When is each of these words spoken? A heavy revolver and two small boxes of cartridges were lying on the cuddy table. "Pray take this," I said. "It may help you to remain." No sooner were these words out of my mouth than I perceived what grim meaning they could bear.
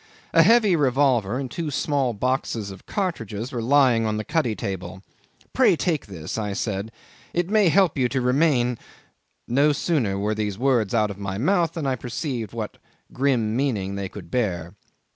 A 0.33 0.41
heavy 0.41 0.75
revolver 0.75 1.37
and 1.37 1.51
two 1.51 1.69
small 1.69 2.13
boxes 2.13 2.71
of 2.71 2.87
cartridges 2.87 3.51
were 3.51 3.61
lying 3.61 4.03
on 4.03 4.17
the 4.17 4.23
cuddy 4.23 4.55
table. 4.55 5.03
"Pray 5.53 5.75
take 5.75 6.07
this," 6.07 6.39
I 6.39 6.53
said. 6.53 6.91
"It 7.35 7.51
may 7.51 7.69
help 7.69 7.95
you 7.99 8.09
to 8.09 8.19
remain." 8.19 8.79
No 9.47 9.71
sooner 9.73 10.17
were 10.17 10.33
these 10.33 10.57
words 10.57 10.95
out 10.95 11.11
of 11.11 11.19
my 11.19 11.37
mouth 11.37 11.73
than 11.73 11.85
I 11.85 11.95
perceived 11.95 12.51
what 12.51 12.79
grim 13.13 13.55
meaning 13.55 13.93
they 13.93 14.09
could 14.09 14.31
bear. 14.31 14.73